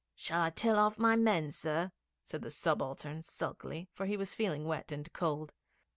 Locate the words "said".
2.23-2.41